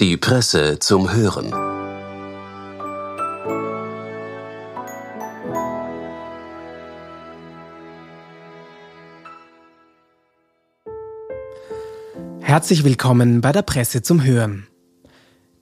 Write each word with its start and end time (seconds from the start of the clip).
Die 0.00 0.16
Presse 0.16 0.80
zum 0.80 1.12
Hören. 1.12 1.52
Herzlich 12.40 12.82
willkommen 12.82 13.40
bei 13.40 13.52
der 13.52 13.62
Presse 13.62 14.02
zum 14.02 14.24
Hören. 14.24 14.66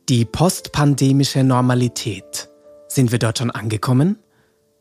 Die 0.08 0.24
postpandemische 0.24 1.44
Normalität. 1.44 2.48
Sind 2.88 3.12
wir 3.12 3.18
dort 3.18 3.36
schon 3.36 3.50
angekommen? 3.50 4.18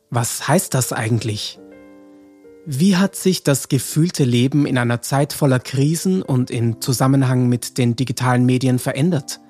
Was 0.08 0.48
heißt 0.48 0.72
das 0.72 0.94
eigentlich? 0.94 1.60
Wie 2.64 2.96
hat 2.96 3.16
sich 3.16 3.42
das 3.42 3.68
gefühlte 3.68 4.22
Leben 4.22 4.66
in 4.66 4.78
einer 4.78 5.02
Zeit 5.02 5.32
voller 5.32 5.58
Krisen 5.58 6.22
und 6.22 6.48
in 6.50 6.80
Zusammenhang 6.80 7.48
mit 7.48 7.76
den 7.76 7.96
digitalen 7.96 8.46
Medien 8.46 8.78
verändert? 8.78 9.40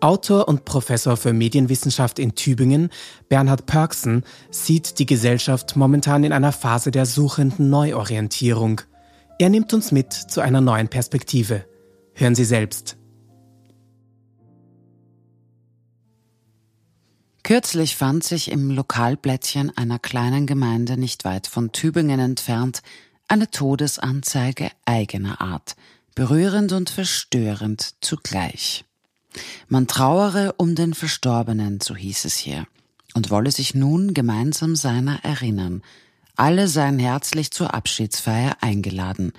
Autor 0.00 0.48
und 0.48 0.64
Professor 0.64 1.16
für 1.16 1.32
Medienwissenschaft 1.32 2.18
in 2.18 2.34
Tübingen, 2.34 2.90
Bernhard 3.28 3.66
Pörksen, 3.66 4.24
sieht 4.50 4.98
die 4.98 5.06
Gesellschaft 5.06 5.76
momentan 5.76 6.24
in 6.24 6.32
einer 6.32 6.52
Phase 6.52 6.90
der 6.90 7.06
suchenden 7.06 7.70
Neuorientierung. 7.70 8.80
Er 9.38 9.48
nimmt 9.48 9.72
uns 9.72 9.92
mit 9.92 10.12
zu 10.12 10.40
einer 10.40 10.60
neuen 10.60 10.88
Perspektive. 10.88 11.64
Hören 12.14 12.34
Sie 12.34 12.44
selbst. 12.44 12.96
Kürzlich 17.48 17.96
fand 17.96 18.24
sich 18.24 18.50
im 18.50 18.70
Lokalblättchen 18.70 19.74
einer 19.74 19.98
kleinen 19.98 20.46
Gemeinde 20.46 20.98
nicht 20.98 21.24
weit 21.24 21.46
von 21.46 21.72
Tübingen 21.72 22.20
entfernt 22.20 22.82
eine 23.26 23.50
Todesanzeige 23.50 24.70
eigener 24.84 25.40
Art, 25.40 25.74
berührend 26.14 26.72
und 26.72 26.90
verstörend 26.90 27.94
zugleich. 28.02 28.84
Man 29.66 29.86
trauere 29.86 30.56
um 30.58 30.74
den 30.74 30.92
Verstorbenen, 30.92 31.80
so 31.80 31.96
hieß 31.96 32.26
es 32.26 32.36
hier, 32.36 32.66
und 33.14 33.30
wolle 33.30 33.50
sich 33.50 33.74
nun 33.74 34.12
gemeinsam 34.12 34.76
seiner 34.76 35.24
erinnern. 35.24 35.80
Alle 36.36 36.68
seien 36.68 36.98
herzlich 36.98 37.50
zur 37.50 37.72
Abschiedsfeier 37.72 38.58
eingeladen, 38.60 39.32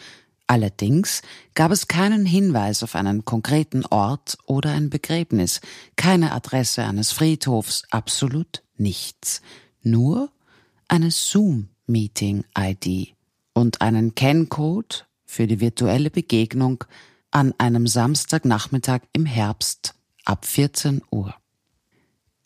Allerdings 0.50 1.22
gab 1.53 1.72
es 1.72 1.88
keinen 1.88 2.25
Hinweis 2.25 2.81
auf 2.81 2.95
einen 2.95 3.23
konkreten 3.23 3.86
Ort 3.86 4.36
oder 4.47 4.72
ein 4.72 4.89
Begräbnis, 4.89 5.61
keine 5.95 6.31
Adresse 6.31 6.83
eines 6.83 7.11
Friedhofs, 7.11 7.83
absolut 7.92 8.64
nichts. 8.75 9.44
Nur 9.83 10.31
eine 10.88 11.11
Zoom-Meeting-ID 11.11 13.16
und 13.53 13.81
einen 13.81 14.16
Ken-Code 14.16 14.95
für 15.23 15.45
die 15.45 15.59
virtuelle 15.59 16.09
Begegnung 16.09 16.83
an 17.30 17.53
einem 17.59 17.86
Samstagnachmittag 17.86 19.02
im 19.14 19.27
Herbst 19.27 19.94
ab 20.25 20.47
14 20.47 21.03
Uhr. 21.11 21.36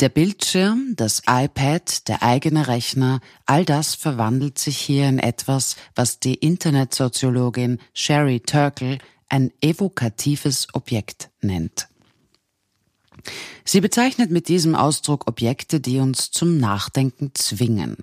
Der 0.03 0.09
Bildschirm, 0.09 0.95
das 0.97 1.21
iPad, 1.29 2.09
der 2.09 2.23
eigene 2.23 2.67
Rechner, 2.67 3.21
all 3.45 3.63
das 3.63 3.95
verwandelt 3.95 4.59
sich 4.59 4.77
hier 4.77 5.07
in 5.07 5.17
etwas, 5.17 5.77
was 5.95 6.19
die 6.19 6.33
Internetsoziologin 6.33 7.79
Sherry 7.93 8.41
Turkle 8.41 8.97
ein 9.29 9.53
evokatives 9.61 10.67
Objekt 10.73 11.29
nennt. 11.39 11.87
Sie 13.63 13.79
bezeichnet 13.79 14.29
mit 14.29 14.49
diesem 14.49 14.75
Ausdruck 14.75 15.25
Objekte, 15.25 15.79
die 15.79 15.99
uns 15.99 16.31
zum 16.31 16.57
Nachdenken 16.57 17.31
zwingen, 17.33 17.95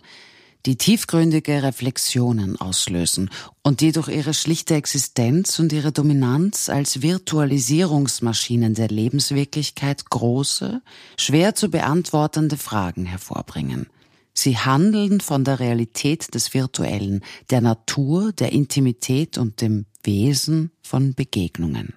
die 0.67 0.77
tiefgründige 0.77 1.63
Reflexionen 1.63 2.61
auslösen 2.61 3.31
und 3.63 3.81
die 3.81 3.93
durch 3.93 4.09
ihre 4.09 4.35
schlichte 4.35 4.75
Existenz 4.75 5.59
und 5.59 5.73
ihre 5.73 5.93
Dominanz 5.93 6.69
als 6.69 7.03
Virtualisierungsmaschinen 7.03 8.75
der 8.75 8.89
Lebenswirklichkeit 8.89 10.11
große, 10.11 10.83
schwer 11.17 11.55
zu 11.55 11.71
beantwortende 11.71 12.57
Fragen 12.57 13.07
hervorbringen. 13.07 13.87
Sie 14.33 14.57
handeln 14.57 15.21
von 15.21 15.45
der 15.45 15.61
Realität 15.61 16.35
des 16.35 16.55
Virtuellen, 16.55 17.25
der 17.51 17.61
Natur, 17.61 18.33
der 18.33 18.53
Intimität 18.53 19.39
und 19.39 19.61
dem 19.61 19.87
Wesen 20.03 20.71
von 20.83 21.15
Begegnungen. 21.15 21.95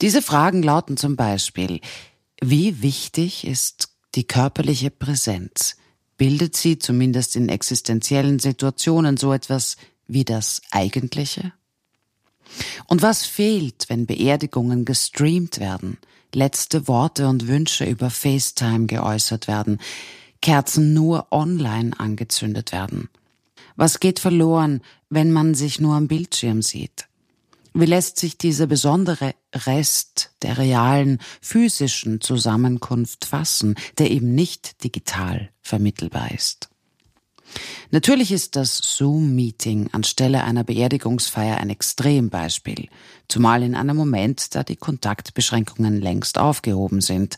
Diese 0.00 0.22
Fragen 0.22 0.62
lauten 0.62 0.96
zum 0.96 1.16
Beispiel, 1.16 1.80
wie 2.40 2.82
wichtig 2.82 3.46
ist 3.46 3.88
die 4.14 4.24
körperliche 4.24 4.90
Präsenz? 4.90 5.76
Bildet 6.22 6.54
sie, 6.54 6.78
zumindest 6.78 7.34
in 7.34 7.48
existenziellen 7.48 8.38
Situationen, 8.38 9.16
so 9.16 9.32
etwas 9.32 9.76
wie 10.06 10.24
das 10.24 10.62
Eigentliche? 10.70 11.52
Und 12.86 13.02
was 13.02 13.26
fehlt, 13.26 13.86
wenn 13.88 14.06
Beerdigungen 14.06 14.84
gestreamt 14.84 15.58
werden, 15.58 15.98
letzte 16.32 16.86
Worte 16.86 17.26
und 17.26 17.48
Wünsche 17.48 17.86
über 17.86 18.08
FaceTime 18.08 18.86
geäußert 18.86 19.48
werden, 19.48 19.80
Kerzen 20.40 20.94
nur 20.94 21.26
online 21.32 21.98
angezündet 21.98 22.70
werden? 22.70 23.08
Was 23.74 23.98
geht 23.98 24.20
verloren, 24.20 24.80
wenn 25.10 25.32
man 25.32 25.56
sich 25.56 25.80
nur 25.80 25.96
am 25.96 26.06
Bildschirm 26.06 26.62
sieht? 26.62 27.08
Wie 27.74 27.86
lässt 27.86 28.18
sich 28.18 28.36
dieser 28.36 28.66
besondere 28.66 29.34
Rest 29.54 30.30
der 30.42 30.58
realen 30.58 31.18
physischen 31.40 32.20
Zusammenkunft 32.20 33.24
fassen, 33.24 33.76
der 33.98 34.10
eben 34.10 34.34
nicht 34.34 34.84
digital 34.84 35.50
vermittelbar 35.62 36.32
ist? 36.32 36.68
Natürlich 37.90 38.32
ist 38.32 38.56
das 38.56 38.78
Zoom-Meeting 38.78 39.90
anstelle 39.92 40.44
einer 40.44 40.64
Beerdigungsfeier 40.64 41.58
ein 41.58 41.70
Extrembeispiel, 41.70 42.88
zumal 43.28 43.62
in 43.62 43.74
einem 43.74 43.96
Moment, 43.96 44.54
da 44.54 44.64
die 44.64 44.76
Kontaktbeschränkungen 44.76 46.00
längst 46.00 46.38
aufgehoben 46.38 47.00
sind. 47.00 47.36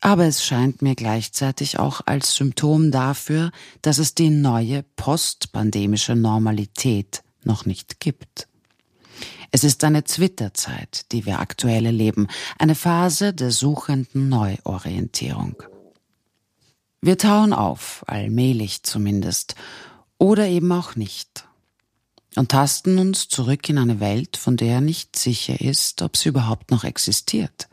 Aber 0.00 0.26
es 0.26 0.44
scheint 0.44 0.80
mir 0.82 0.94
gleichzeitig 0.94 1.80
auch 1.80 2.02
als 2.06 2.36
Symptom 2.36 2.92
dafür, 2.92 3.50
dass 3.82 3.98
es 3.98 4.14
die 4.14 4.30
neue 4.30 4.84
postpandemische 4.94 6.14
Normalität 6.14 7.22
noch 7.42 7.66
nicht 7.66 7.98
gibt. 7.98 8.46
Es 9.50 9.64
ist 9.64 9.82
eine 9.84 10.04
Zwitterzeit, 10.04 11.10
die 11.12 11.24
wir 11.24 11.40
aktuell 11.40 11.86
erleben, 11.86 12.28
eine 12.58 12.74
Phase 12.74 13.32
der 13.32 13.50
suchenden 13.50 14.28
Neuorientierung. 14.28 15.62
Wir 17.00 17.16
tauen 17.16 17.52
auf, 17.52 18.04
allmählich 18.06 18.82
zumindest, 18.82 19.54
oder 20.18 20.46
eben 20.48 20.70
auch 20.72 20.96
nicht, 20.96 21.44
und 22.36 22.50
tasten 22.50 22.98
uns 22.98 23.28
zurück 23.28 23.68
in 23.68 23.78
eine 23.78 24.00
Welt, 24.00 24.36
von 24.36 24.56
der 24.56 24.80
nicht 24.80 25.16
sicher 25.16 25.60
ist, 25.60 26.02
ob 26.02 26.16
sie 26.16 26.28
überhaupt 26.28 26.70
noch 26.70 26.84
existiert. 26.84 27.68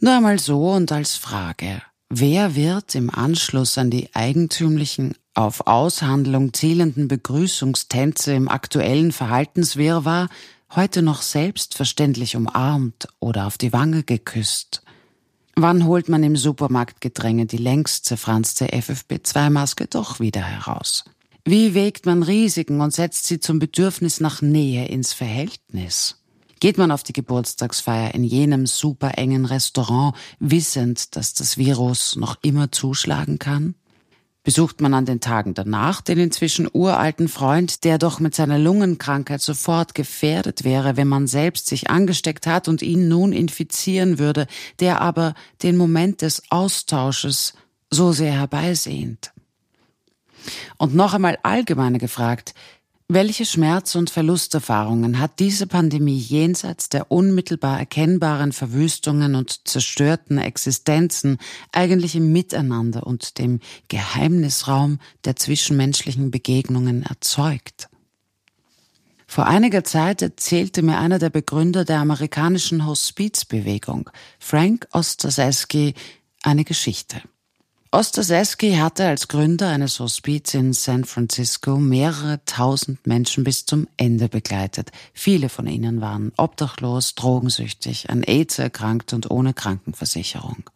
Nur 0.00 0.14
einmal 0.14 0.38
so 0.38 0.72
und 0.72 0.90
als 0.92 1.14
Frage, 1.14 1.80
wer 2.08 2.54
wird 2.54 2.94
im 2.94 3.10
Anschluss 3.10 3.78
an 3.78 3.90
die 3.90 4.14
eigentümlichen 4.14 5.14
auf 5.34 5.66
Aushandlung 5.66 6.52
zielenden 6.52 7.08
Begrüßungstänze 7.08 8.32
im 8.34 8.48
aktuellen 8.48 9.12
Verhaltenswirrwarr 9.12 10.28
heute 10.74 11.02
noch 11.02 11.22
selbstverständlich 11.22 12.36
umarmt 12.36 13.08
oder 13.20 13.46
auf 13.46 13.58
die 13.58 13.72
Wange 13.72 14.04
geküsst? 14.04 14.82
Wann 15.56 15.84
holt 15.84 16.08
man 16.08 16.22
im 16.22 16.36
Supermarktgedränge 16.36 17.46
die 17.46 17.58
längst 17.58 18.06
zerfranste 18.06 18.66
FFP2-Maske 18.66 19.86
doch 19.86 20.18
wieder 20.18 20.42
heraus? 20.42 21.04
Wie 21.44 21.74
wägt 21.74 22.06
man 22.06 22.22
Risiken 22.22 22.80
und 22.80 22.92
setzt 22.92 23.26
sie 23.26 23.38
zum 23.38 23.58
Bedürfnis 23.58 24.20
nach 24.20 24.40
Nähe 24.40 24.86
ins 24.86 25.12
Verhältnis? 25.12 26.22
Geht 26.58 26.78
man 26.78 26.90
auf 26.90 27.02
die 27.02 27.12
Geburtstagsfeier 27.12 28.14
in 28.14 28.24
jenem 28.24 28.66
super 28.66 29.18
engen 29.18 29.44
Restaurant, 29.44 30.16
wissend, 30.38 31.14
dass 31.14 31.34
das 31.34 31.58
Virus 31.58 32.16
noch 32.16 32.38
immer 32.42 32.72
zuschlagen 32.72 33.38
kann? 33.38 33.74
Besucht 34.44 34.82
man 34.82 34.92
an 34.92 35.06
den 35.06 35.20
Tagen 35.20 35.54
danach 35.54 36.02
den 36.02 36.18
inzwischen 36.18 36.68
uralten 36.70 37.28
Freund, 37.28 37.82
der 37.82 37.96
doch 37.96 38.20
mit 38.20 38.34
seiner 38.34 38.58
Lungenkrankheit 38.58 39.40
sofort 39.40 39.94
gefährdet 39.94 40.64
wäre, 40.64 40.98
wenn 40.98 41.08
man 41.08 41.26
selbst 41.26 41.66
sich 41.66 41.88
angesteckt 41.88 42.46
hat 42.46 42.68
und 42.68 42.82
ihn 42.82 43.08
nun 43.08 43.32
infizieren 43.32 44.18
würde, 44.18 44.46
der 44.80 45.00
aber 45.00 45.32
den 45.62 45.78
Moment 45.78 46.20
des 46.20 46.42
Austausches 46.50 47.54
so 47.90 48.12
sehr 48.12 48.32
herbeisehnt. 48.32 49.32
Und 50.76 50.94
noch 50.94 51.14
einmal 51.14 51.38
allgemeiner 51.42 51.98
gefragt, 51.98 52.54
welche 53.08 53.44
Schmerz- 53.44 53.96
und 53.96 54.08
Verlusterfahrungen 54.08 55.18
hat 55.20 55.38
diese 55.38 55.66
Pandemie 55.66 56.16
jenseits 56.16 56.88
der 56.88 57.10
unmittelbar 57.10 57.78
erkennbaren 57.78 58.52
Verwüstungen 58.52 59.34
und 59.34 59.68
zerstörten 59.68 60.38
Existenzen 60.38 61.36
eigentlich 61.70 62.16
im 62.16 62.32
Miteinander 62.32 63.06
und 63.06 63.36
dem 63.38 63.60
Geheimnisraum 63.88 65.00
der 65.26 65.36
zwischenmenschlichen 65.36 66.30
Begegnungen 66.30 67.02
erzeugt? 67.02 67.88
Vor 69.26 69.46
einiger 69.46 69.84
Zeit 69.84 70.22
erzählte 70.22 70.80
mir 70.82 70.98
einer 70.98 71.18
der 71.18 71.30
Begründer 71.30 71.84
der 71.84 71.98
amerikanischen 71.98 72.86
Hospizbewegung, 72.86 74.08
Frank 74.38 74.88
Ostaseski, 74.92 75.94
eine 76.42 76.64
Geschichte. 76.64 77.20
Ostaseski 77.94 78.74
hatte 78.74 79.06
als 79.06 79.28
Gründer 79.28 79.68
eines 79.68 80.00
Hospiz 80.00 80.52
in 80.54 80.72
San 80.72 81.04
Francisco 81.04 81.76
mehrere 81.76 82.44
tausend 82.44 83.06
Menschen 83.06 83.44
bis 83.44 83.66
zum 83.66 83.86
Ende 83.96 84.28
begleitet. 84.28 84.90
Viele 85.12 85.48
von 85.48 85.68
ihnen 85.68 86.00
waren 86.00 86.32
obdachlos, 86.36 87.14
drogensüchtig, 87.14 88.10
an 88.10 88.24
AIDS 88.24 88.58
erkrankt 88.58 89.12
und 89.12 89.30
ohne 89.30 89.54
Krankenversicherung. 89.54 90.68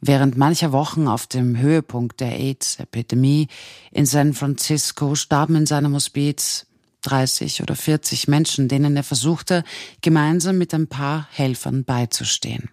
Während 0.00 0.36
mancher 0.36 0.72
Wochen 0.72 1.06
auf 1.06 1.28
dem 1.28 1.56
Höhepunkt 1.56 2.18
der 2.18 2.32
AIDS-Epidemie 2.32 3.46
in 3.92 4.06
San 4.06 4.34
Francisco 4.34 5.14
starben 5.14 5.54
in 5.54 5.66
seinem 5.66 5.94
Hospiz 5.94 6.66
30 7.02 7.62
oder 7.62 7.76
40 7.76 8.26
Menschen, 8.26 8.66
denen 8.66 8.96
er 8.96 9.04
versuchte, 9.04 9.62
gemeinsam 10.00 10.58
mit 10.58 10.74
ein 10.74 10.88
paar 10.88 11.28
Helfern 11.30 11.84
beizustehen. 11.84 12.70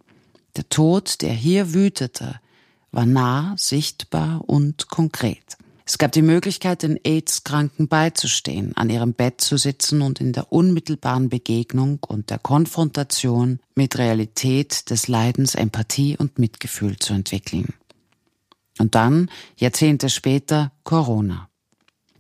Der 0.55 0.67
Tod, 0.67 1.21
der 1.21 1.33
hier 1.33 1.75
wütete, 1.75 2.39
war 2.95 3.05
nah, 3.05 3.53
sichtbar 3.57 4.41
und 4.47 4.87
konkret. 4.87 5.57
Es 5.87 5.99
gab 5.99 6.13
die 6.13 6.23
Möglichkeit, 6.23 6.81
den 6.81 6.99
AIDS-Kranken 7.03 7.87
beizustehen, 7.87 8.75
an 8.75 8.89
ihrem 8.89 9.13
Bett 9.13 9.41
zu 9.41 9.57
sitzen 9.57 10.01
und 10.01 10.19
in 10.19 10.33
der 10.33 10.51
unmittelbaren 10.51 11.29
Begegnung 11.29 11.99
und 12.07 12.31
der 12.31 12.39
Konfrontation 12.39 13.59
mit 13.75 13.99
Realität 13.99 14.89
des 14.89 15.07
Leidens 15.07 15.53
Empathie 15.53 16.17
und 16.17 16.39
Mitgefühl 16.39 16.97
zu 16.97 17.13
entwickeln. 17.13 17.75
Und 18.79 18.95
dann, 18.95 19.29
Jahrzehnte 19.57 20.09
später, 20.09 20.71
Corona. 20.83 21.49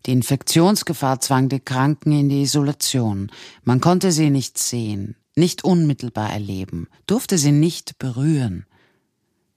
Die 0.05 0.11
Infektionsgefahr 0.11 1.19
zwang 1.19 1.49
die 1.49 1.59
Kranken 1.59 2.11
in 2.11 2.29
die 2.29 2.43
Isolation. 2.43 3.31
Man 3.63 3.81
konnte 3.81 4.11
sie 4.11 4.29
nicht 4.29 4.59
sehen, 4.59 5.15
nicht 5.35 5.63
unmittelbar 5.63 6.31
erleben, 6.31 6.87
durfte 7.07 7.39
sie 7.39 7.51
nicht 7.51 7.97
berühren. 7.97 8.67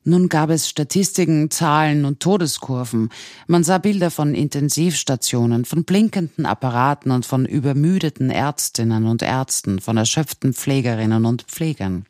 Nun 0.08 0.30
gab 0.30 0.48
es 0.48 0.66
Statistiken, 0.66 1.50
Zahlen 1.50 2.06
und 2.06 2.20
Todeskurven. 2.20 3.10
Man 3.46 3.62
sah 3.62 3.76
Bilder 3.76 4.10
von 4.10 4.34
Intensivstationen, 4.34 5.66
von 5.66 5.84
blinkenden 5.84 6.46
Apparaten 6.46 7.10
und 7.10 7.26
von 7.26 7.44
übermüdeten 7.44 8.30
Ärztinnen 8.30 9.04
und 9.04 9.20
Ärzten, 9.20 9.80
von 9.80 9.98
erschöpften 9.98 10.54
Pflegerinnen 10.54 11.26
und 11.26 11.42
Pflegern. 11.42 12.06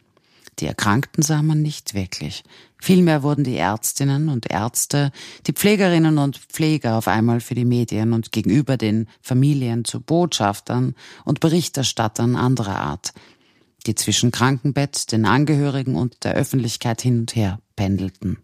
Die 0.61 0.67
Erkrankten 0.67 1.25
sah 1.25 1.43
man 1.43 1.61
nicht 1.61 1.93
wirklich. 1.93 2.45
Vielmehr 2.81 3.25
wurden 3.25 3.43
die 3.43 3.57
Ärztinnen 3.57 4.29
und 4.29 4.49
Ärzte, 4.49 5.11
die 5.49 5.53
Pflegerinnen 5.53 6.19
und 6.19 6.39
Pfleger 6.39 6.99
auf 6.99 7.09
einmal 7.09 7.41
für 7.41 7.57
die 7.57 7.65
Medien 7.65 8.13
und 8.13 8.31
gegenüber 8.31 8.77
den 8.77 9.09
Familien 9.21 9.85
zu 9.85 10.01
Botschaftern 10.01 10.95
und 11.25 11.41
Berichterstattern 11.41 12.37
anderer 12.37 12.77
Art, 12.77 13.13
die 13.87 13.95
zwischen 13.95 14.31
Krankenbett, 14.31 15.13
den 15.13 15.27
Angehörigen 15.27 15.95
und 15.95 16.25
der 16.25 16.35
Öffentlichkeit 16.35 17.01
hin 17.01 17.21
und 17.21 17.37
her 17.37 17.61
pendelten. 17.77 18.39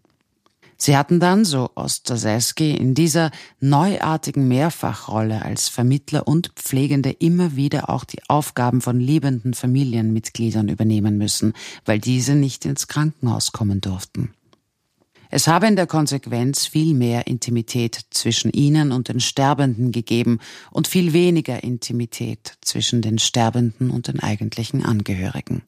Sie 0.77 0.97
hatten 0.97 1.19
dann, 1.19 1.45
so 1.45 1.71
Ostaseski, 1.75 2.75
in 2.75 2.93
dieser 2.93 3.31
neuartigen 3.59 4.47
Mehrfachrolle 4.47 5.41
als 5.41 5.67
Vermittler 5.67 6.27
und 6.27 6.51
Pflegende 6.55 7.11
immer 7.11 7.55
wieder 7.55 7.89
auch 7.89 8.03
die 8.03 8.19
Aufgaben 8.27 8.81
von 8.81 8.99
liebenden 8.99 9.55
Familienmitgliedern 9.55 10.67
übernehmen 10.67 11.17
müssen, 11.17 11.53
weil 11.85 11.99
diese 11.99 12.35
nicht 12.35 12.65
ins 12.65 12.87
Krankenhaus 12.87 13.51
kommen 13.51 13.81
durften. 13.81 14.34
Es 15.35 15.47
habe 15.47 15.67
in 15.67 15.75
der 15.75 15.85
Konsequenz 15.85 16.65
viel 16.65 16.93
mehr 16.93 17.27
Intimität 17.27 17.99
zwischen 18.09 18.51
ihnen 18.53 18.93
und 18.93 19.09
den 19.09 19.19
Sterbenden 19.19 19.91
gegeben 19.91 20.39
und 20.71 20.87
viel 20.87 21.11
weniger 21.11 21.61
Intimität 21.61 22.53
zwischen 22.61 23.01
den 23.01 23.19
Sterbenden 23.19 23.89
und 23.89 24.07
den 24.07 24.21
eigentlichen 24.21 24.85
Angehörigen. 24.85 25.63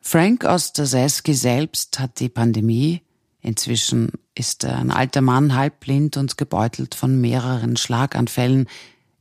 Frank 0.00 0.42
Ostaseski 0.42 1.32
selbst 1.32 2.00
hat 2.00 2.18
die 2.18 2.28
Pandemie, 2.28 3.02
inzwischen 3.40 4.10
ist 4.34 4.64
er 4.64 4.78
ein 4.78 4.90
alter 4.90 5.20
Mann, 5.20 5.54
halbblind 5.54 6.16
und 6.16 6.36
gebeutelt 6.36 6.96
von 6.96 7.20
mehreren 7.20 7.76
Schlaganfällen, 7.76 8.66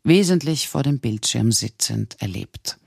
wesentlich 0.03 0.69
vor 0.69 0.81
dem 0.81 0.97
Bildschirm 0.97 1.51
sitzend 1.51 2.19
erlebt. 2.19 2.79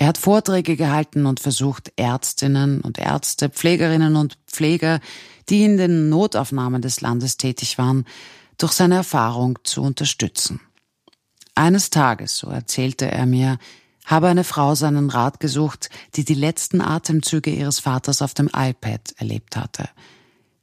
Er 0.00 0.06
hat 0.06 0.16
Vorträge 0.16 0.76
gehalten 0.76 1.26
und 1.26 1.40
versucht, 1.40 1.92
Ärztinnen 1.96 2.80
und 2.80 2.98
Ärzte, 2.98 3.50
Pflegerinnen 3.50 4.16
und 4.16 4.39
Pfleger, 4.50 5.00
die 5.48 5.64
in 5.64 5.76
den 5.76 6.08
Notaufnahmen 6.08 6.82
des 6.82 7.00
Landes 7.00 7.36
tätig 7.36 7.78
waren, 7.78 8.04
durch 8.58 8.72
seine 8.72 8.96
Erfahrung 8.96 9.58
zu 9.64 9.82
unterstützen. 9.82 10.60
Eines 11.54 11.90
Tages, 11.90 12.36
so 12.36 12.48
erzählte 12.48 13.10
er 13.10 13.26
mir, 13.26 13.58
habe 14.04 14.28
eine 14.28 14.44
Frau 14.44 14.74
seinen 14.74 15.10
Rat 15.10 15.40
gesucht, 15.40 15.90
die 16.14 16.24
die 16.24 16.34
letzten 16.34 16.80
Atemzüge 16.80 17.50
ihres 17.50 17.80
Vaters 17.80 18.22
auf 18.22 18.34
dem 18.34 18.48
iPad 18.54 19.12
erlebt 19.18 19.56
hatte. 19.56 19.88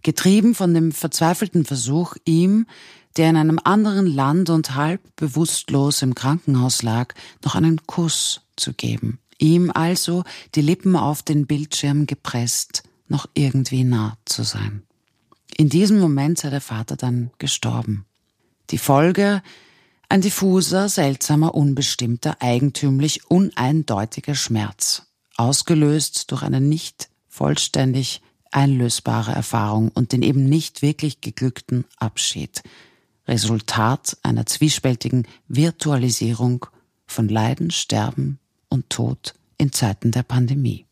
Getrieben 0.02 0.56
von 0.56 0.74
dem 0.74 0.92
verzweifelten 0.92 1.66
Versuch, 1.66 2.16
ihm, 2.26 2.68
der 3.16 3.30
in 3.30 3.38
einem 3.38 3.60
anderen 3.64 4.06
Land 4.06 4.50
und 4.50 4.76
halb 4.76 5.02
bewusstlos 5.16 6.02
im 6.02 6.14
Krankenhaus 6.14 6.84
lag, 6.84 7.14
noch 7.44 7.56
einen 7.56 7.86
Kuss 7.88 8.42
zu 8.56 8.74
geben 8.74 9.20
ihm 9.40 9.72
also 9.74 10.24
die 10.56 10.62
Lippen 10.62 10.96
auf 10.96 11.24
den 11.24 11.48
Bildschirm 11.48 12.06
gepresst, 12.06 12.84
noch 13.10 13.28
irgendwie 13.34 13.84
nah 13.84 14.18
zu 14.26 14.44
sein. 14.44 14.84
In 15.56 15.70
diesem 15.70 16.00
Moment 16.00 16.40
sei 16.40 16.50
der 16.50 16.62
Vater 16.62 16.96
dann 16.96 17.32
gestorben. 17.38 18.06
Die 18.70 18.78
Folge 18.78 19.42
ein 20.10 20.22
diffuser, 20.22 20.88
seltsamer, 20.88 21.54
unbestimmter, 21.54 22.38
eigentümlich 22.40 23.30
uneindeutiger 23.30 24.36
Schmerz, 24.36 25.04
ausgelöst 25.36 26.32
durch 26.32 26.44
eine 26.44 26.62
nicht 26.62 27.10
vollständig 27.28 28.22
einlösbare 28.52 29.34
Erfahrung 29.34 29.90
und 29.90 30.14
den 30.14 30.22
eben 30.22 30.46
nicht 30.46 30.82
wirklich 30.82 31.20
geglückten 31.20 31.86
Abschied. 31.98 32.64
Resultat 33.28 34.18
einer 34.24 34.46
zwiespältigen 34.46 35.28
Virtualisierung 35.50 36.66
von 37.06 37.28
Leiden, 37.28 37.72
Sterben, 37.72 38.40
und 38.70 38.90
Tod 38.90 39.34
in 39.58 39.72
Zeiten 39.72 40.12
der 40.12 40.24
Pandemie. 40.24 40.87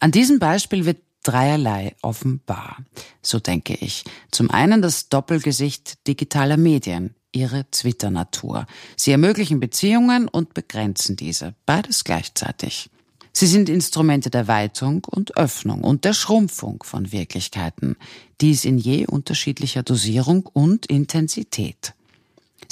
An 0.00 0.10
diesem 0.10 0.38
Beispiel 0.38 0.86
wird 0.86 1.02
dreierlei 1.22 1.94
offenbar, 2.00 2.78
so 3.22 3.38
denke 3.38 3.74
ich. 3.74 4.04
Zum 4.30 4.50
einen 4.50 4.80
das 4.80 5.10
Doppelgesicht 5.10 6.06
digitaler 6.06 6.56
Medien, 6.56 7.14
ihre 7.32 7.70
Twitter-Natur. 7.70 8.66
Sie 8.96 9.12
ermöglichen 9.12 9.60
Beziehungen 9.60 10.26
und 10.26 10.54
begrenzen 10.54 11.16
diese, 11.16 11.54
beides 11.66 12.04
gleichzeitig. 12.04 12.90
Sie 13.32 13.46
sind 13.46 13.68
Instrumente 13.68 14.30
der 14.30 14.48
Weitung 14.48 15.04
und 15.04 15.36
Öffnung 15.36 15.84
und 15.84 16.04
der 16.04 16.14
Schrumpfung 16.14 16.82
von 16.82 17.12
Wirklichkeiten, 17.12 17.96
dies 18.40 18.64
in 18.64 18.78
je 18.78 19.06
unterschiedlicher 19.06 19.82
Dosierung 19.82 20.46
und 20.46 20.86
Intensität. 20.86 21.94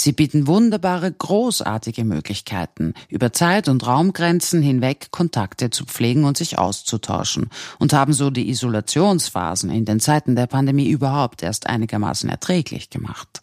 Sie 0.01 0.13
bieten 0.13 0.47
wunderbare, 0.47 1.11
großartige 1.11 2.05
Möglichkeiten, 2.05 2.95
über 3.09 3.33
Zeit- 3.33 3.69
und 3.69 3.85
Raumgrenzen 3.85 4.63
hinweg 4.63 5.09
Kontakte 5.11 5.71
zu 5.71 5.87
pflegen 5.87 6.23
und 6.23 6.37
sich 6.37 6.57
auszutauschen 6.57 7.51
und 7.81 7.93
haben 7.93 8.13
so 8.13 8.31
die 8.31 8.49
Isolationsphasen 8.49 9.71
in 9.71 9.85
den 9.85 9.99
Zeiten 9.99 10.37
der 10.37 10.47
Pandemie 10.47 10.89
überhaupt 10.89 11.43
erst 11.43 11.67
einigermaßen 11.67 12.31
erträglich 12.31 12.91
gemacht. 12.91 13.43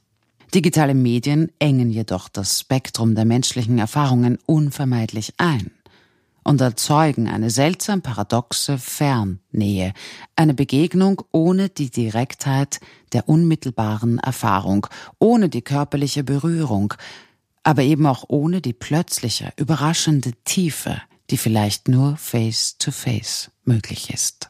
Digitale 0.53 0.93
Medien 0.93 1.51
engen 1.59 1.91
jedoch 1.91 2.29
das 2.29 2.61
Spektrum 2.61 3.15
der 3.15 3.25
menschlichen 3.25 3.77
Erfahrungen 3.77 4.39
unvermeidlich 4.45 5.33
ein 5.37 5.71
und 6.45 6.61
erzeugen 6.61 7.27
eine 7.27 7.49
seltsam 7.49 8.01
paradoxe 8.01 8.77
Fernnähe, 8.77 9.93
eine 10.35 10.53
Begegnung 10.53 11.23
ohne 11.31 11.69
die 11.69 11.89
Direktheit 11.89 12.79
der 13.11 13.27
unmittelbaren 13.27 14.19
Erfahrung, 14.19 14.87
ohne 15.19 15.49
die 15.49 15.63
körperliche 15.63 16.23
Berührung, 16.23 16.93
aber 17.63 17.81
eben 17.81 18.05
auch 18.05 18.25
ohne 18.27 18.61
die 18.61 18.73
plötzliche, 18.73 19.51
überraschende 19.57 20.33
Tiefe, 20.45 21.01
die 21.31 21.37
vielleicht 21.37 21.87
nur 21.87 22.15
face 22.15 22.77
to 22.77 22.91
face 22.91 23.49
möglich 23.63 24.11
ist. 24.13 24.49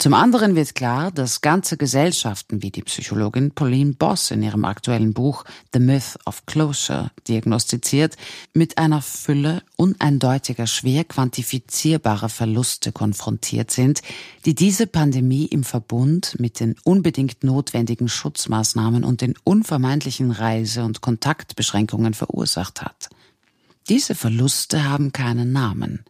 Zum 0.00 0.14
anderen 0.14 0.56
wird 0.56 0.74
klar, 0.74 1.10
dass 1.10 1.42
ganze 1.42 1.76
Gesellschaften, 1.76 2.62
wie 2.62 2.70
die 2.70 2.80
Psychologin 2.80 3.50
Pauline 3.50 3.92
Boss 3.92 4.30
in 4.30 4.42
ihrem 4.42 4.64
aktuellen 4.64 5.12
Buch 5.12 5.44
The 5.74 5.78
Myth 5.78 6.18
of 6.24 6.46
Closure 6.46 7.10
diagnostiziert, 7.28 8.16
mit 8.54 8.78
einer 8.78 9.02
Fülle 9.02 9.62
uneindeutiger, 9.76 10.66
schwer 10.66 11.04
quantifizierbarer 11.04 12.30
Verluste 12.30 12.92
konfrontiert 12.92 13.72
sind, 13.72 14.00
die 14.46 14.54
diese 14.54 14.86
Pandemie 14.86 15.44
im 15.44 15.64
Verbund 15.64 16.34
mit 16.40 16.60
den 16.60 16.76
unbedingt 16.82 17.44
notwendigen 17.44 18.08
Schutzmaßnahmen 18.08 19.04
und 19.04 19.20
den 19.20 19.34
unvermeidlichen 19.44 20.30
Reise- 20.30 20.84
und 20.84 21.02
Kontaktbeschränkungen 21.02 22.14
verursacht 22.14 22.80
hat. 22.80 23.10
Diese 23.90 24.14
Verluste 24.14 24.82
haben 24.82 25.12
keinen 25.12 25.52
Namen. 25.52 26.06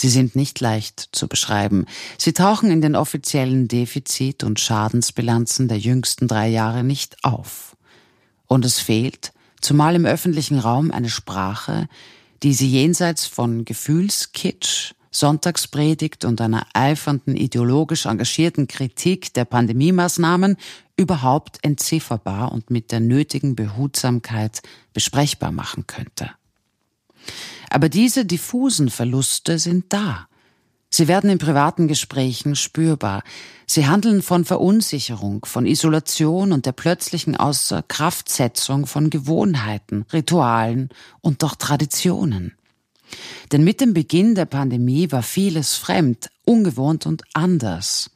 Sie 0.00 0.08
sind 0.08 0.34
nicht 0.34 0.60
leicht 0.60 1.10
zu 1.12 1.28
beschreiben. 1.28 1.84
Sie 2.16 2.32
tauchen 2.32 2.70
in 2.70 2.80
den 2.80 2.96
offiziellen 2.96 3.68
Defizit- 3.68 4.44
und 4.44 4.58
Schadensbilanzen 4.58 5.68
der 5.68 5.78
jüngsten 5.78 6.26
drei 6.26 6.48
Jahre 6.48 6.82
nicht 6.82 7.22
auf. 7.22 7.76
Und 8.46 8.64
es 8.64 8.80
fehlt, 8.80 9.34
zumal 9.60 9.94
im 9.94 10.06
öffentlichen 10.06 10.58
Raum, 10.58 10.90
eine 10.90 11.10
Sprache, 11.10 11.86
die 12.42 12.54
sie 12.54 12.66
jenseits 12.66 13.26
von 13.26 13.66
Gefühlskitsch 13.66 14.94
Sonntagspredigt 15.10 16.24
und 16.24 16.40
einer 16.40 16.66
eifernden 16.72 17.36
ideologisch 17.36 18.06
engagierten 18.06 18.68
Kritik 18.68 19.34
der 19.34 19.44
Pandemiemaßnahmen 19.44 20.56
überhaupt 20.96 21.58
entzifferbar 21.60 22.52
und 22.52 22.70
mit 22.70 22.90
der 22.90 23.00
nötigen 23.00 23.54
Behutsamkeit 23.54 24.62
besprechbar 24.94 25.52
machen 25.52 25.86
könnte. 25.86 26.30
Aber 27.70 27.88
diese 27.88 28.26
diffusen 28.26 28.90
Verluste 28.90 29.58
sind 29.58 29.86
da. 29.88 30.28
Sie 30.90 31.06
werden 31.06 31.30
in 31.30 31.38
privaten 31.38 31.86
Gesprächen 31.86 32.56
spürbar. 32.56 33.22
Sie 33.64 33.86
handeln 33.86 34.22
von 34.22 34.44
Verunsicherung, 34.44 35.44
von 35.44 35.64
Isolation 35.64 36.50
und 36.50 36.66
der 36.66 36.72
plötzlichen 36.72 37.36
Außerkraftsetzung 37.36 38.86
von 38.86 39.08
Gewohnheiten, 39.08 40.04
Ritualen 40.12 40.88
und 41.20 41.44
doch 41.44 41.54
Traditionen. 41.54 42.56
Denn 43.52 43.62
mit 43.62 43.80
dem 43.80 43.94
Beginn 43.94 44.34
der 44.34 44.46
Pandemie 44.46 45.12
war 45.12 45.22
vieles 45.22 45.76
fremd, 45.76 46.28
ungewohnt 46.44 47.06
und 47.06 47.22
anders. 47.34 48.10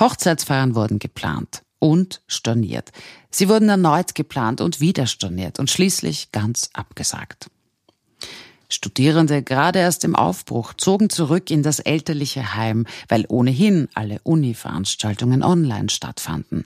Hochzeitsfeiern 0.00 0.74
wurden 0.74 0.98
geplant 0.98 1.62
und 1.78 2.22
storniert. 2.26 2.90
Sie 3.30 3.50
wurden 3.50 3.68
erneut 3.68 4.14
geplant 4.14 4.62
und 4.62 4.80
wieder 4.80 5.06
storniert 5.06 5.58
und 5.58 5.70
schließlich 5.70 6.32
ganz 6.32 6.70
abgesagt. 6.72 7.50
Studierende, 8.68 9.42
gerade 9.42 9.78
erst 9.78 10.04
im 10.04 10.16
Aufbruch, 10.16 10.74
zogen 10.74 11.08
zurück 11.08 11.50
in 11.50 11.62
das 11.62 11.78
elterliche 11.78 12.54
Heim, 12.54 12.86
weil 13.08 13.24
ohnehin 13.28 13.88
alle 13.94 14.20
Uni-Veranstaltungen 14.24 15.42
online 15.42 15.88
stattfanden 15.88 16.64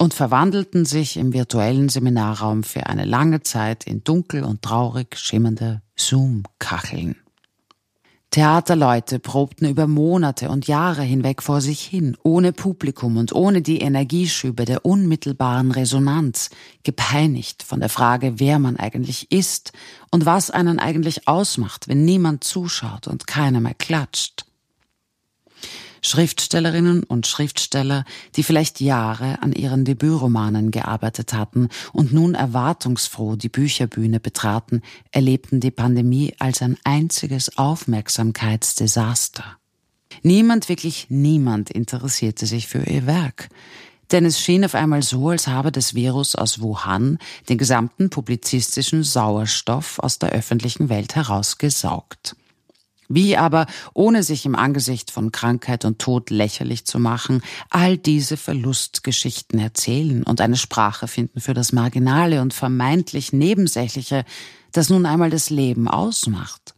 und 0.00 0.14
verwandelten 0.14 0.86
sich 0.86 1.18
im 1.18 1.34
virtuellen 1.34 1.90
Seminarraum 1.90 2.62
für 2.62 2.86
eine 2.86 3.04
lange 3.04 3.42
Zeit 3.42 3.84
in 3.84 4.02
dunkel 4.02 4.44
und 4.44 4.62
traurig 4.62 5.18
schimmernde 5.18 5.82
Zoom-Kacheln. 5.94 7.19
Theaterleute 8.30 9.18
probten 9.18 9.68
über 9.68 9.88
Monate 9.88 10.50
und 10.50 10.68
Jahre 10.68 11.02
hinweg 11.02 11.42
vor 11.42 11.60
sich 11.60 11.80
hin, 11.80 12.16
ohne 12.22 12.52
Publikum 12.52 13.16
und 13.16 13.32
ohne 13.32 13.60
die 13.60 13.80
Energieschübe 13.80 14.64
der 14.64 14.84
unmittelbaren 14.84 15.72
Resonanz, 15.72 16.50
gepeinigt 16.84 17.64
von 17.64 17.80
der 17.80 17.88
Frage, 17.88 18.38
wer 18.38 18.60
man 18.60 18.76
eigentlich 18.76 19.32
ist 19.32 19.72
und 20.12 20.26
was 20.26 20.52
einen 20.52 20.78
eigentlich 20.78 21.26
ausmacht, 21.26 21.88
wenn 21.88 22.04
niemand 22.04 22.44
zuschaut 22.44 23.08
und 23.08 23.26
keiner 23.26 23.60
mehr 23.60 23.74
klatscht. 23.74 24.44
Schriftstellerinnen 26.02 27.02
und 27.02 27.26
Schriftsteller, 27.26 28.04
die 28.36 28.42
vielleicht 28.42 28.80
Jahre 28.80 29.42
an 29.42 29.52
ihren 29.52 29.84
Debütromanen 29.84 30.70
gearbeitet 30.70 31.32
hatten 31.32 31.68
und 31.92 32.12
nun 32.12 32.34
erwartungsfroh 32.34 33.36
die 33.36 33.48
Bücherbühne 33.48 34.20
betraten, 34.20 34.82
erlebten 35.10 35.60
die 35.60 35.70
Pandemie 35.70 36.34
als 36.38 36.62
ein 36.62 36.76
einziges 36.84 37.58
Aufmerksamkeitsdesaster. 37.58 39.44
Niemand, 40.22 40.68
wirklich 40.68 41.06
niemand 41.08 41.70
interessierte 41.70 42.46
sich 42.46 42.66
für 42.66 42.82
ihr 42.82 43.06
Werk. 43.06 43.48
Denn 44.10 44.24
es 44.24 44.40
schien 44.40 44.64
auf 44.64 44.74
einmal 44.74 45.02
so, 45.02 45.28
als 45.28 45.46
habe 45.46 45.70
das 45.70 45.94
Virus 45.94 46.34
aus 46.34 46.60
Wuhan 46.60 47.18
den 47.48 47.58
gesamten 47.58 48.10
publizistischen 48.10 49.04
Sauerstoff 49.04 50.00
aus 50.00 50.18
der 50.18 50.30
öffentlichen 50.30 50.88
Welt 50.88 51.14
herausgesaugt. 51.14 52.34
Wie 53.12 53.36
aber, 53.36 53.66
ohne 53.92 54.22
sich 54.22 54.46
im 54.46 54.54
Angesicht 54.54 55.10
von 55.10 55.32
Krankheit 55.32 55.84
und 55.84 55.98
Tod 55.98 56.30
lächerlich 56.30 56.84
zu 56.84 57.00
machen, 57.00 57.42
all 57.68 57.98
diese 57.98 58.36
Verlustgeschichten 58.36 59.58
erzählen 59.58 60.22
und 60.22 60.40
eine 60.40 60.56
Sprache 60.56 61.08
finden 61.08 61.40
für 61.40 61.52
das 61.52 61.72
Marginale 61.72 62.40
und 62.40 62.54
vermeintlich 62.54 63.32
Nebensächliche, 63.32 64.24
das 64.70 64.90
nun 64.90 65.06
einmal 65.06 65.28
das 65.28 65.50
Leben 65.50 65.88
ausmacht. 65.88 66.76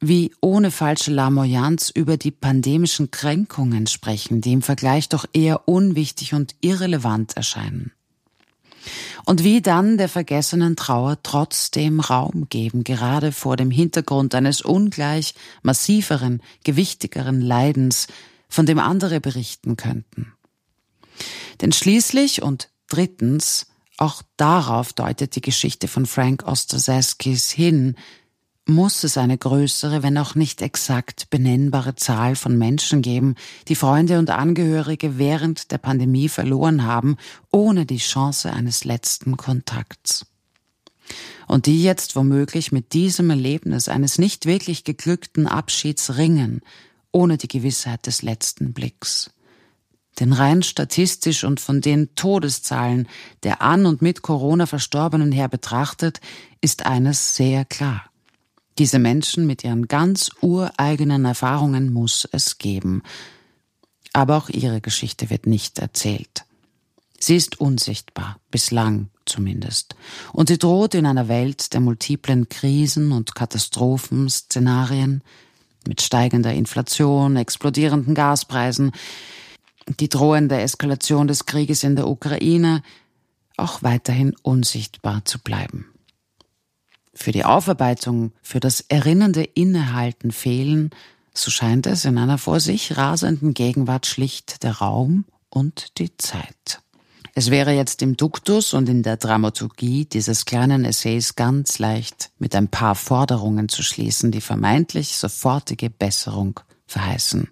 Wie 0.00 0.32
ohne 0.40 0.70
falsche 0.70 1.10
Lamoyanz 1.10 1.90
über 1.90 2.16
die 2.16 2.30
pandemischen 2.30 3.10
Kränkungen 3.10 3.86
sprechen, 3.86 4.40
die 4.40 4.54
im 4.54 4.62
Vergleich 4.62 5.10
doch 5.10 5.26
eher 5.34 5.68
unwichtig 5.68 6.32
und 6.32 6.54
irrelevant 6.62 7.36
erscheinen. 7.36 7.92
Und 9.24 9.44
wie 9.44 9.60
dann 9.60 9.98
der 9.98 10.08
vergessenen 10.08 10.76
Trauer 10.76 11.18
trotzdem 11.22 12.00
Raum 12.00 12.48
geben, 12.48 12.84
gerade 12.84 13.32
vor 13.32 13.56
dem 13.56 13.70
Hintergrund 13.70 14.34
eines 14.34 14.62
ungleich 14.62 15.34
massiveren, 15.62 16.42
gewichtigeren 16.64 17.40
Leidens, 17.40 18.06
von 18.48 18.66
dem 18.66 18.78
andere 18.78 19.20
berichten 19.20 19.76
könnten. 19.76 20.32
Denn 21.60 21.72
schließlich 21.72 22.42
und 22.42 22.70
drittens, 22.88 23.66
auch 23.96 24.22
darauf 24.36 24.92
deutet 24.92 25.36
die 25.36 25.40
Geschichte 25.40 25.86
von 25.86 26.06
Frank 26.06 26.42
Ostaseskis 26.44 27.50
hin, 27.50 27.96
muss 28.70 29.04
es 29.04 29.18
eine 29.18 29.36
größere, 29.36 30.02
wenn 30.02 30.16
auch 30.16 30.34
nicht 30.34 30.62
exakt 30.62 31.28
benennbare 31.30 31.94
Zahl 31.94 32.36
von 32.36 32.56
Menschen 32.56 33.02
geben, 33.02 33.34
die 33.68 33.74
Freunde 33.74 34.18
und 34.18 34.30
Angehörige 34.30 35.18
während 35.18 35.70
der 35.70 35.78
Pandemie 35.78 36.28
verloren 36.28 36.84
haben, 36.84 37.16
ohne 37.50 37.86
die 37.86 37.98
Chance 37.98 38.52
eines 38.52 38.84
letzten 38.84 39.36
Kontakts. 39.36 40.26
Und 41.46 41.66
die 41.66 41.82
jetzt 41.82 42.16
womöglich 42.16 42.70
mit 42.72 42.92
diesem 42.92 43.30
Erlebnis 43.30 43.88
eines 43.88 44.18
nicht 44.18 44.46
wirklich 44.46 44.84
geglückten 44.84 45.46
Abschieds 45.46 46.16
ringen, 46.16 46.60
ohne 47.12 47.36
die 47.36 47.48
Gewissheit 47.48 48.06
des 48.06 48.22
letzten 48.22 48.72
Blicks. 48.72 49.30
Denn 50.18 50.32
rein 50.32 50.62
statistisch 50.62 51.44
und 51.44 51.60
von 51.60 51.80
den 51.80 52.14
Todeszahlen 52.14 53.08
der 53.42 53.62
an 53.62 53.86
und 53.86 54.02
mit 54.02 54.22
Corona 54.22 54.66
Verstorbenen 54.66 55.32
her 55.32 55.48
betrachtet, 55.48 56.20
ist 56.60 56.84
eines 56.84 57.36
sehr 57.36 57.64
klar. 57.64 58.09
Diese 58.80 58.98
Menschen 58.98 59.46
mit 59.46 59.62
ihren 59.62 59.88
ganz 59.88 60.30
ureigenen 60.40 61.26
Erfahrungen 61.26 61.92
muss 61.92 62.26
es 62.32 62.56
geben. 62.56 63.02
Aber 64.14 64.38
auch 64.38 64.48
ihre 64.48 64.80
Geschichte 64.80 65.28
wird 65.28 65.46
nicht 65.46 65.78
erzählt. 65.78 66.46
Sie 67.18 67.36
ist 67.36 67.60
unsichtbar, 67.60 68.38
bislang 68.50 69.10
zumindest, 69.26 69.96
und 70.32 70.48
sie 70.48 70.56
droht 70.56 70.94
in 70.94 71.04
einer 71.04 71.28
Welt 71.28 71.74
der 71.74 71.80
multiplen 71.80 72.48
Krisen 72.48 73.12
und 73.12 73.34
Katastrophenszenarien 73.34 75.22
mit 75.86 76.00
steigender 76.00 76.54
Inflation, 76.54 77.36
explodierenden 77.36 78.14
Gaspreisen, 78.14 78.92
die 79.86 80.08
drohende 80.08 80.58
Eskalation 80.58 81.28
des 81.28 81.44
Krieges 81.44 81.84
in 81.84 81.96
der 81.96 82.08
Ukraine 82.08 82.82
auch 83.58 83.82
weiterhin 83.82 84.34
unsichtbar 84.42 85.22
zu 85.26 85.38
bleiben. 85.38 85.84
Für 87.12 87.32
die 87.32 87.44
Aufarbeitung, 87.44 88.32
für 88.42 88.60
das 88.60 88.80
erinnernde 88.82 89.42
Innehalten 89.42 90.30
fehlen, 90.30 90.90
so 91.34 91.50
scheint 91.50 91.86
es 91.86 92.04
in 92.04 92.18
einer 92.18 92.38
vor 92.38 92.60
sich 92.60 92.96
rasenden 92.96 93.54
Gegenwart 93.54 94.06
schlicht 94.06 94.62
der 94.62 94.78
Raum 94.78 95.24
und 95.48 95.98
die 95.98 96.16
Zeit. 96.16 96.80
Es 97.34 97.50
wäre 97.50 97.72
jetzt 97.72 98.02
im 98.02 98.16
Duktus 98.16 98.74
und 98.74 98.88
in 98.88 99.02
der 99.02 99.16
Dramaturgie 99.16 100.04
dieses 100.04 100.44
kleinen 100.44 100.84
Essays 100.84 101.36
ganz 101.36 101.78
leicht, 101.78 102.30
mit 102.38 102.54
ein 102.54 102.68
paar 102.68 102.94
Forderungen 102.94 103.68
zu 103.68 103.82
schließen, 103.82 104.32
die 104.32 104.40
vermeintlich 104.40 105.16
sofortige 105.16 105.90
Besserung 105.90 106.60
verheißen. 106.86 107.48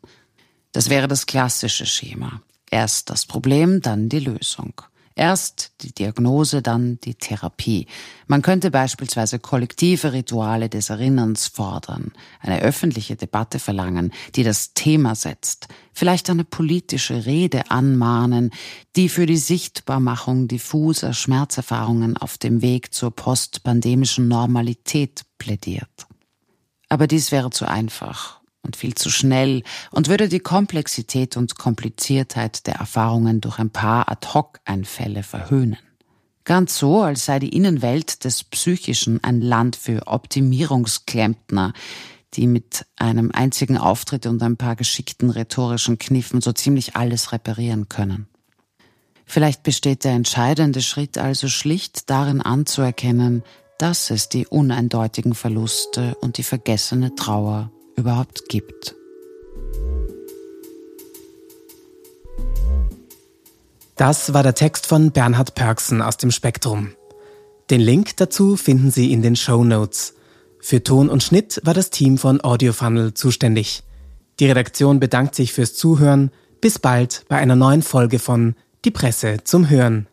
Das 0.73 0.91
wäre 0.91 1.09
das 1.09 1.27
klassische 1.27 1.87
Schema. 1.87 2.43
Erst 2.71 3.09
das 3.09 3.25
Problem, 3.25 3.81
dann 3.81 4.09
die 4.09 4.21
Lösung. 4.21 4.75
Erst 5.19 5.73
die 5.81 5.93
Diagnose, 5.93 6.63
dann 6.63 7.01
die 7.01 7.17
Therapie. 7.17 7.89
Man 8.29 8.41
könnte 8.41 8.71
beispielsweise 8.71 9.41
kollektive 9.41 10.13
Rituale 10.13 10.69
des 10.69 10.91
Erinnerns 10.91 11.49
fordern, 11.49 12.13
eine 12.39 12.61
öffentliche 12.61 13.17
Debatte 13.17 13.59
verlangen, 13.59 14.13
die 14.37 14.45
das 14.45 14.75
Thema 14.75 15.17
setzt, 15.17 15.67
vielleicht 15.93 16.31
eine 16.31 16.45
politische 16.45 17.27
Rede 17.27 17.69
anmahnen, 17.69 18.53
die 18.95 19.09
für 19.09 19.27
die 19.27 19.39
Sichtbarmachung 19.39 20.47
diffuser 20.47 21.13
Schmerzerfahrungen 21.13 22.17
auf 22.17 22.39
dem 22.39 22.63
Weg 22.63 22.95
zur 22.95 23.11
postpandemischen 23.11 24.29
Normalität 24.29 25.23
plädiert. 25.39 26.07
Aber 26.89 27.09
dies 27.09 27.33
wäre 27.33 27.51
zu 27.51 27.67
einfach 27.67 28.38
und 28.69 28.77
viel 28.77 28.95
zu 28.95 29.09
schnell 29.09 29.63
und 29.91 30.09
würde 30.09 30.29
die 30.29 30.41
Komplexität 30.41 31.39
und 31.39 31.57
Kompliziertheit 31.57 32.67
der 32.67 32.75
Erfahrungen 32.75 33.41
durch 33.41 33.59
ein 33.59 33.71
paar 33.71 34.11
Ad-hoc-Einfälle 34.11 35.23
verhöhnen. 35.23 35.79
Ganz 36.45 36.79
so, 36.79 37.03
als 37.03 37.25
sei 37.25 37.39
die 37.39 37.57
Innenwelt 37.57 38.25
des 38.25 38.45
Psychischen 38.45 39.25
ein 39.25 39.41
Land 39.41 39.75
für 39.75 40.07
Optimierungsklempner, 40.07 41.73
die 42.35 42.47
mit 42.47 42.85
einem 42.97 43.31
einzigen 43.33 43.79
Auftritt 43.79 44.27
und 44.27 44.43
ein 44.43 44.59
paar 44.59 44.77
geschickten 44.77 45.31
rhetorischen 45.31 45.99
Kniffen 45.99 46.43
so 46.43 46.53
ziemlich 46.53 46.95
alles 46.95 47.33
reparieren 47.33 47.89
können. 47.89 48.29
Vielleicht 49.25 49.63
besteht 49.63 50.05
der 50.05 50.13
entscheidende 50.13 50.83
Schritt 50.83 51.17
also 51.17 51.49
schlicht 51.49 52.11
darin 52.11 52.43
anzuerkennen, 52.43 53.43
dass 53.79 54.11
es 54.11 54.29
die 54.29 54.47
uneindeutigen 54.47 55.35
Verluste 55.35 56.17
und 56.21 56.37
die 56.37 56.43
vergessene 56.43 57.15
Trauer 57.15 57.71
überhaupt 57.99 58.49
gibt. 58.49 58.95
Das 63.97 64.33
war 64.33 64.45
der 64.45 64.55
Text 64.55 64.87
von 64.87 65.11
Bernhard 65.11 65.57
Pörksen 65.57 66.01
aus 66.01 66.17
dem 66.17 66.31
Spektrum. 66.31 66.93
Den 67.69 67.81
Link 67.81 68.17
dazu 68.17 68.57
finden 68.57 68.91
Sie 68.91 69.13
in 69.13 69.23
den 69.23 69.37
Show 69.37 69.65
Notes. 69.65 70.15
Für 70.61 70.83
Ton 70.83 71.09
und 71.09 71.23
Schnitt 71.23 71.61
war 71.65 71.75
das 71.75 71.91
Team 71.91 72.17
von 72.17 72.41
AudioFunnel 72.41 73.15
zuständig. 73.15 73.83
Die 74.39 74.47
Redaktion 74.47 75.01
bedankt 75.01 75.35
sich 75.35 75.53
fürs 75.53 75.75
Zuhören. 75.75 76.31
Bis 76.61 76.79
bald 76.79 77.25
bei 77.29 77.37
einer 77.37 77.57
neuen 77.57 77.83
Folge 77.83 78.19
von 78.19 78.55
Die 78.85 78.91
Presse 78.91 79.39
zum 79.45 79.69
Hören. 79.69 80.07